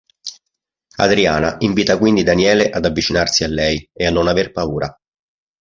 [0.97, 4.97] Adriana invita quindi Daniele ad avvicinarsi a lei e a non aver paura.